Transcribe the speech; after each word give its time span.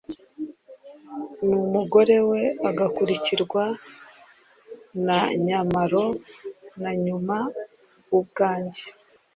numugore 1.47 2.17
we, 2.29 2.41
agakurikirwa 2.69 3.63
na 5.05 5.19
nyamalo 5.45 6.05
na 6.81 6.91
nyuma 7.03 7.37
ubwanjye 8.17 8.85